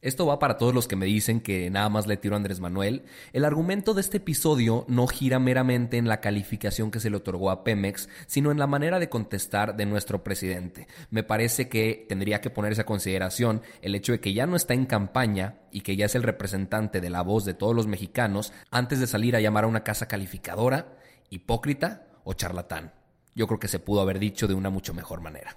[0.00, 2.60] Esto va para todos los que me dicen que nada más le tiro a Andrés
[2.60, 3.02] Manuel.
[3.32, 7.50] El argumento de este episodio no gira meramente en la calificación que se le otorgó
[7.50, 10.86] a Pemex, sino en la manera de contestar de nuestro presidente.
[11.10, 14.72] Me parece que tendría que ponerse a consideración el hecho de que ya no está
[14.72, 18.52] en campaña y que ya es el representante de la voz de todos los mexicanos
[18.70, 20.96] antes de salir a llamar a una casa calificadora,
[21.28, 22.92] hipócrita o charlatán.
[23.34, 25.56] Yo creo que se pudo haber dicho de una mucho mejor manera.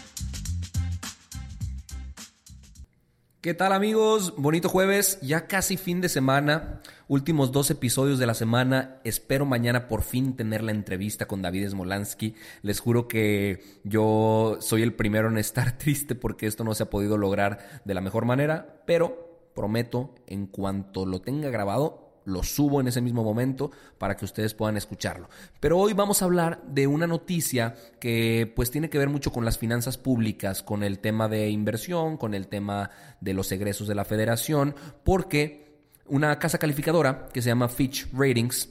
[3.41, 4.35] ¿Qué tal amigos?
[4.37, 9.01] Bonito jueves, ya casi fin de semana, últimos dos episodios de la semana.
[9.03, 12.35] Espero mañana por fin tener la entrevista con David Smolansky.
[12.61, 16.91] Les juro que yo soy el primero en estar triste porque esto no se ha
[16.91, 22.81] podido lograr de la mejor manera, pero prometo en cuanto lo tenga grabado lo subo
[22.81, 25.29] en ese mismo momento para que ustedes puedan escucharlo.
[25.59, 29.45] Pero hoy vamos a hablar de una noticia que pues tiene que ver mucho con
[29.45, 33.95] las finanzas públicas, con el tema de inversión, con el tema de los egresos de
[33.95, 35.71] la federación, porque
[36.07, 38.69] una casa calificadora que se llama Fitch Ratings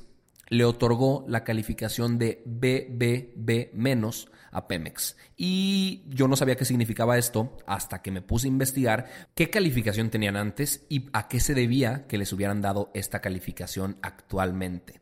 [0.51, 3.71] le otorgó la calificación de BBB-
[4.53, 5.17] a Pemex.
[5.37, 10.11] Y yo no sabía qué significaba esto hasta que me puse a investigar qué calificación
[10.11, 15.01] tenían antes y a qué se debía que les hubieran dado esta calificación actualmente.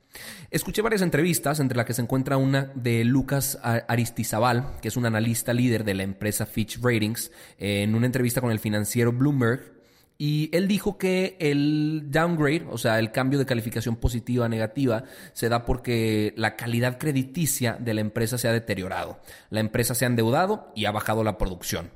[0.51, 5.07] Escuché varias entrevistas, entre las que se encuentra una de Lucas Aristizabal, que es un
[5.07, 9.78] analista líder de la empresa Fitch Ratings, en una entrevista con el financiero Bloomberg,
[10.21, 15.05] y él dijo que el downgrade, o sea, el cambio de calificación positiva a negativa,
[15.33, 19.21] se da porque la calidad crediticia de la empresa se ha deteriorado.
[19.49, 21.93] La empresa se ha endeudado y ha bajado la producción.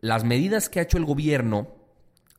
[0.00, 1.76] Las medidas que ha hecho el gobierno,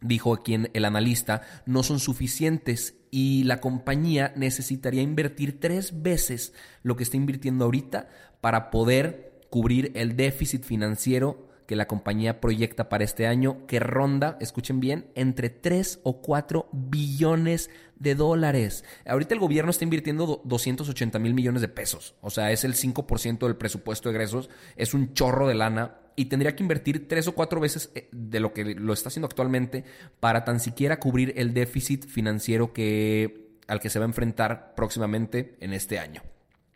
[0.01, 6.53] dijo aquí el analista, no son suficientes y la compañía necesitaría invertir tres veces
[6.83, 8.09] lo que está invirtiendo ahorita
[8.41, 14.35] para poder cubrir el déficit financiero que la compañía proyecta para este año, que ronda,
[14.41, 18.83] escuchen bien, entre 3 o 4 billones de dólares.
[19.05, 23.47] Ahorita el gobierno está invirtiendo 280 mil millones de pesos, o sea, es el 5%
[23.47, 27.35] del presupuesto de egresos, es un chorro de lana y tendría que invertir tres o
[27.35, 29.85] cuatro veces eh, de lo que lo está haciendo actualmente
[30.19, 35.55] para tan siquiera cubrir el déficit financiero que, al que se va a enfrentar próximamente
[35.61, 36.21] en este año.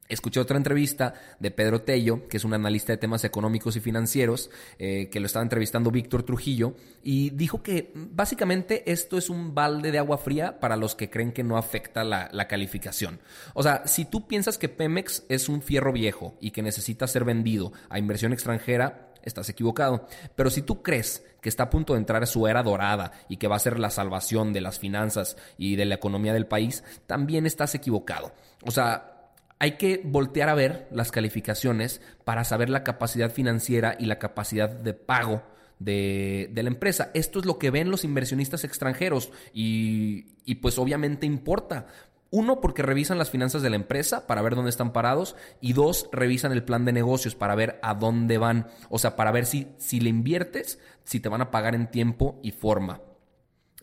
[0.08, 4.52] Escuché otra entrevista de Pedro Tello, que es un analista de temas económicos y financieros,
[4.78, 9.92] eh, que lo estaba entrevistando Víctor Trujillo, y dijo que básicamente esto es un balde
[9.92, 13.20] de agua fría para los que creen que no afecta la, la calificación.
[13.56, 17.24] O sea, si tú piensas que Pemex es un fierro viejo y que necesita ser
[17.24, 20.08] vendido a inversión extranjera, estás equivocado.
[20.36, 23.38] Pero si tú crees que está a punto de entrar a su era dorada y
[23.38, 26.84] que va a ser la salvación de las finanzas y de la economía del país,
[27.08, 28.32] también estás equivocado.
[28.64, 29.15] O sea,
[29.60, 34.70] hay que voltear a ver las calificaciones para saber la capacidad financiera y la capacidad
[34.70, 35.44] de pago
[35.80, 37.12] de, la empresa.
[37.14, 41.88] Esto es lo que ven los inversionistas extranjeros y, y pues obviamente importa.
[42.32, 45.38] Uno, porque revisan las finanzas de la empresa para ver dónde están parados.
[45.62, 48.68] Y dos, revisan el plan de negocios para ver a dónde van.
[48.90, 52.40] O sea, para ver si, si le inviertes, si te van a pagar en tiempo
[52.44, 53.00] y forma.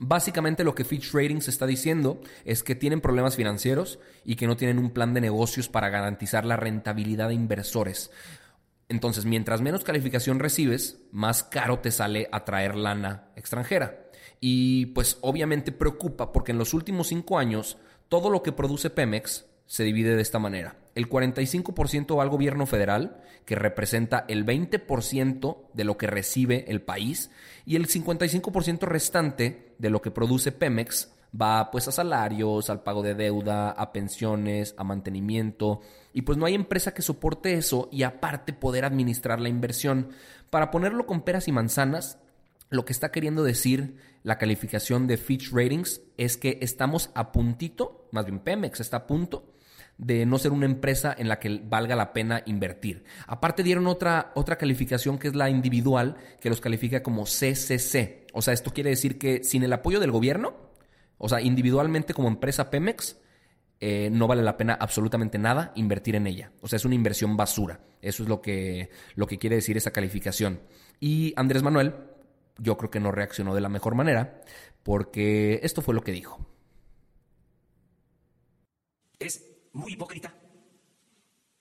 [0.04, 4.56] Básicamente lo que Fitch Ratings está diciendo es que tienen problemas financieros y que no
[4.56, 8.10] tienen un plan de negocios para garantizar la rentabilidad de inversores.
[8.88, 14.10] Entonces, mientras menos calificación recibes, más caro te sale atraer lana extranjera.
[14.40, 17.76] Y pues obviamente preocupa porque en los últimos cinco años
[18.08, 20.76] todo lo que produce Pemex se divide de esta manera.
[20.94, 26.82] El 45% va al gobierno federal, que representa el 20% de lo que recibe el
[26.82, 27.30] país,
[27.64, 33.02] y el 55% restante de lo que produce Pemex va pues a salarios, al pago
[33.02, 35.80] de deuda, a pensiones, a mantenimiento,
[36.12, 40.10] y pues no hay empresa que soporte eso y aparte poder administrar la inversión.
[40.50, 42.18] Para ponerlo con peras y manzanas,
[42.70, 48.08] lo que está queriendo decir la calificación de Fitch Ratings es que estamos a puntito,
[48.12, 49.51] más bien Pemex está a punto
[50.02, 53.04] de no ser una empresa en la que valga la pena invertir.
[53.28, 58.26] Aparte dieron otra, otra calificación que es la individual, que los califica como CCC.
[58.32, 60.56] O sea, esto quiere decir que sin el apoyo del gobierno,
[61.18, 63.16] o sea, individualmente como empresa Pemex,
[63.78, 66.50] eh, no vale la pena absolutamente nada invertir en ella.
[66.62, 67.78] O sea, es una inversión basura.
[68.00, 70.62] Eso es lo que, lo que quiere decir esa calificación.
[70.98, 71.94] Y Andrés Manuel,
[72.58, 74.40] yo creo que no reaccionó de la mejor manera,
[74.82, 76.44] porque esto fue lo que dijo.
[79.20, 80.34] Es muy hipócrita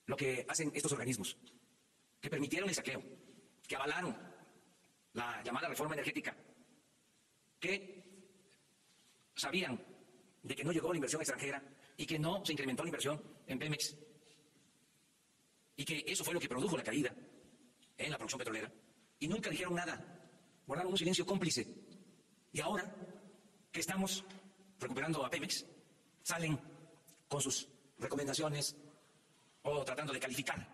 [0.06, 1.36] lo que hacen estos organismos,
[2.20, 3.02] que permitieron el saqueo,
[3.66, 4.16] que avalaron
[5.14, 6.36] la llamada reforma energética,
[7.58, 8.02] que
[9.34, 9.80] sabían
[10.42, 11.62] de que no llegó la inversión extranjera
[11.96, 13.96] y que no se incrementó la inversión en Pemex
[15.76, 17.14] y que eso fue lo que produjo la caída
[17.96, 18.72] en la producción petrolera
[19.18, 20.04] y nunca dijeron nada,
[20.66, 21.66] guardaron un silencio cómplice.
[22.52, 22.92] Y ahora
[23.70, 24.24] que estamos
[24.80, 25.64] recuperando a Pemex,
[26.22, 26.58] salen
[27.28, 27.68] con sus
[28.02, 28.76] recomendaciones
[29.62, 30.66] o tratando de calificar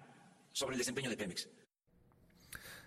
[0.53, 1.49] sobre el desempeño de Pemex.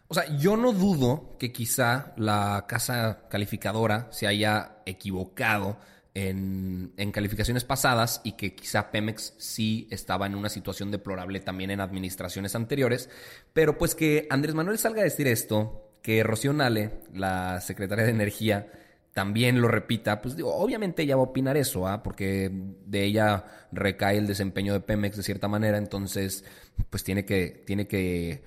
[0.08, 5.78] O sea, yo no dudo que quizá la casa calificadora se haya equivocado
[6.14, 11.80] en, calificaciones pasadas y que quizá Pemex sí estaba en una situación deplorable también en
[11.80, 13.10] administraciones anteriores,
[13.54, 18.12] pero pues que Andrés Manuel salga a decir esto, que Rocío Nale, la secretaria de
[18.12, 18.70] Energía,
[19.13, 22.02] también lo repita, pues digo, obviamente ella va a opinar eso, ¿ah?
[22.02, 22.50] porque
[22.86, 26.46] de ella recae el desempeño de Pemex de cierta manera, entonces
[26.90, 28.44] pues tiene que, tiene que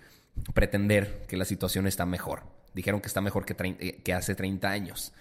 [0.55, 2.44] pretender que la situación está mejor.
[2.75, 5.12] Dijeron que está mejor que, que hace 30 años.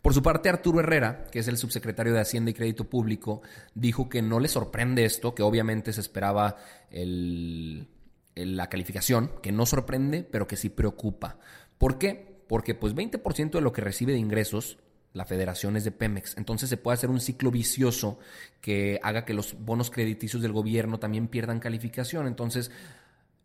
[0.00, 3.40] Por su parte, Arturo Herrera, que es el subsecretario de Hacienda y Crédito Público,
[3.74, 6.58] dijo que no le sorprende esto, que obviamente se esperaba
[8.34, 11.38] la calificación, que no sorprende, pero que sí preocupa.
[11.78, 12.33] ¿Por qué?
[12.54, 14.78] Porque pues 20% de lo que recibe de ingresos
[15.12, 16.36] la federación es de Pemex.
[16.36, 18.20] Entonces se puede hacer un ciclo vicioso
[18.60, 22.28] que haga que los bonos crediticios del gobierno también pierdan calificación.
[22.28, 22.70] Entonces,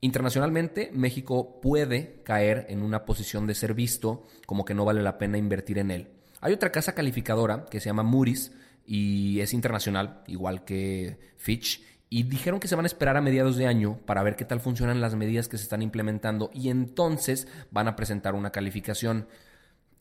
[0.02, 5.18] internacionalmente, México puede caer en una posición de ser visto como que no vale la
[5.18, 6.10] pena invertir en él.
[6.40, 8.52] Hay otra casa calificadora que se llama Moody's
[8.86, 13.56] y es internacional, igual que Fitch, y dijeron que se van a esperar a mediados
[13.56, 17.48] de año para ver qué tal funcionan las medidas que se están implementando y entonces
[17.72, 19.28] van a presentar una calificación.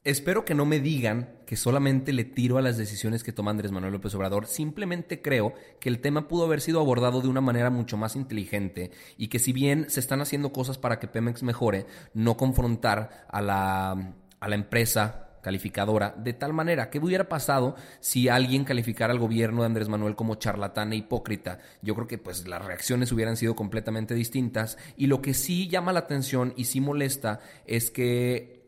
[0.04, 3.72] Espero que no me digan que solamente le tiro a las decisiones que toma Andrés
[3.72, 4.46] Manuel López Obrador.
[4.46, 8.90] Simplemente creo que el tema pudo haber sido abordado de una manera mucho más inteligente
[9.18, 11.84] y que si bien se están haciendo cosas para que Pemex mejore,
[12.14, 18.28] no confrontar a la, a la empresa calificadora, de tal manera que hubiera pasado si
[18.28, 21.58] alguien calificara al gobierno de Andrés Manuel como charlatán e hipócrita.
[21.80, 25.94] Yo creo que pues las reacciones hubieran sido completamente distintas y lo que sí llama
[25.94, 28.58] la atención y sí molesta es que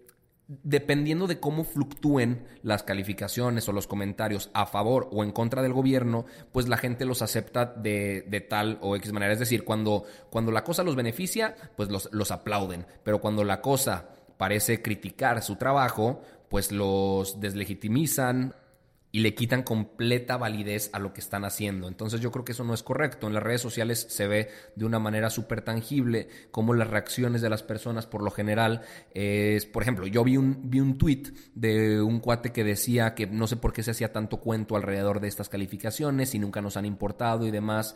[0.49, 5.75] dependiendo de cómo fluctúen las calificaciones o los comentarios a favor o en contra del
[5.75, 9.35] gobierno, pues la gente los acepta de, de tal o X manera.
[9.35, 12.87] Es decir, cuando, cuando la cosa los beneficia, pues los, los aplauden.
[13.05, 14.09] Pero cuando la cosa
[14.41, 18.55] parece criticar su trabajo, pues los deslegitimizan
[19.13, 21.89] y le quitan completa validez a lo que están haciendo.
[21.89, 23.27] Entonces yo creo que eso no es correcto.
[23.27, 27.51] En las redes sociales se ve de una manera súper tangible cómo las reacciones de
[27.51, 28.81] las personas por lo general
[29.13, 33.27] es, por ejemplo, yo vi un, vi un tweet de un cuate que decía que
[33.27, 36.79] no sé por qué se hacía tanto cuento alrededor de estas calificaciones y nunca nos
[36.79, 37.95] han importado y demás.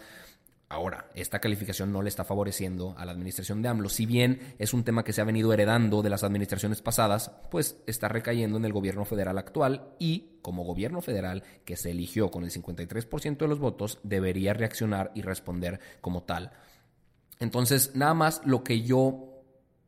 [0.75, 3.89] Ahora, esta calificación no le está favoreciendo a la administración de AMLO.
[3.89, 7.77] Si bien es un tema que se ha venido heredando de las administraciones pasadas, pues
[7.87, 12.43] está recayendo en el gobierno federal actual y, como gobierno federal que se eligió con
[12.43, 16.51] el 53% de los votos, debería reaccionar y responder como tal.
[17.39, 19.45] Entonces, nada más lo que yo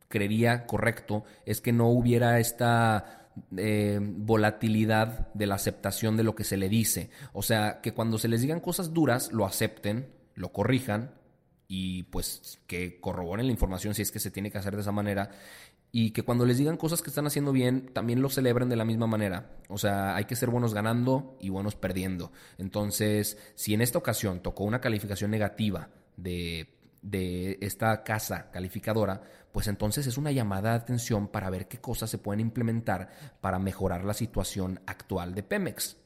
[0.07, 3.27] creería correcto es que no hubiera esta
[3.57, 7.09] eh, volatilidad de la aceptación de lo que se le dice.
[7.33, 11.11] O sea, que cuando se les digan cosas duras, lo acepten lo corrijan
[11.67, 14.93] y pues que corroboren la información si es que se tiene que hacer de esa
[14.93, 15.31] manera
[15.91, 18.85] y que cuando les digan cosas que están haciendo bien, también lo celebren de la
[18.85, 19.57] misma manera.
[19.69, 22.31] O sea, hay que ser buenos ganando y buenos perdiendo.
[22.57, 29.67] Entonces, si en esta ocasión tocó una calificación negativa de, de esta casa calificadora, pues
[29.67, 33.09] entonces es una llamada de atención para ver qué cosas se pueden implementar
[33.41, 35.97] para mejorar la situación actual de Pemex,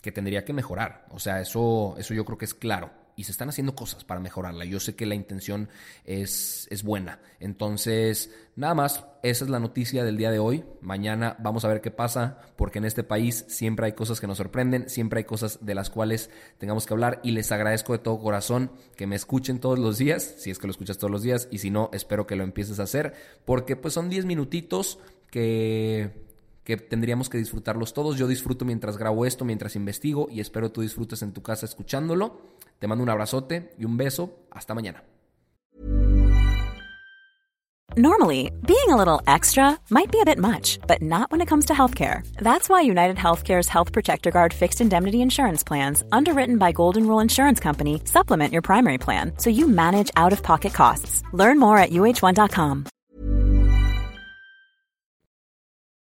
[0.00, 1.06] que tendría que mejorar.
[1.10, 4.20] O sea, eso, eso yo creo que es claro y se están haciendo cosas para
[4.20, 4.66] mejorarla.
[4.66, 5.70] Yo sé que la intención
[6.04, 7.18] es, es buena.
[7.40, 10.64] Entonces, nada más, esa es la noticia del día de hoy.
[10.82, 14.36] Mañana vamos a ver qué pasa, porque en este país siempre hay cosas que nos
[14.36, 18.18] sorprenden, siempre hay cosas de las cuales tengamos que hablar y les agradezco de todo
[18.18, 21.48] corazón que me escuchen todos los días, si es que lo escuchas todos los días,
[21.50, 23.14] y si no, espero que lo empieces a hacer,
[23.46, 24.98] porque pues son 10 minutitos
[25.30, 26.25] que
[26.66, 28.18] que tendríamos que disfrutarlos todos.
[28.18, 32.40] Yo disfruto mientras grabo esto, mientras investigo y espero tú disfrutes en tu casa escuchándolo.
[32.80, 34.40] Te mando un abrazote y un beso.
[34.50, 35.04] Hasta mañana.
[37.98, 41.66] Normally, being a little extra might be a bit much, but not when it comes
[41.66, 42.26] to healthcare.
[42.42, 47.20] That's why United Healthcare's Health Protector Guard fixed indemnity insurance plans, underwritten by Golden Rule
[47.20, 51.22] Insurance Company, supplement your primary plan so you manage out of pocket costs.
[51.32, 52.86] Learn more at uh1.com.